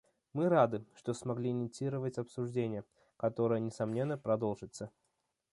Мы 0.33 0.49
рады, 0.49 0.83
что 0.95 1.13
смогли 1.13 1.51
инициировать 1.51 2.17
обсуждение, 2.17 2.85
которое, 3.17 3.59
несомненно, 3.59 4.17
продолжится. 4.17 4.89